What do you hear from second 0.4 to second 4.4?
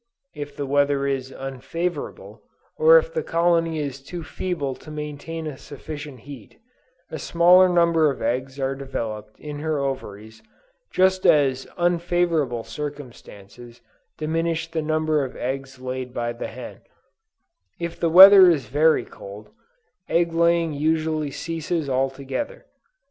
the weather is unfavorable, or if the colony is too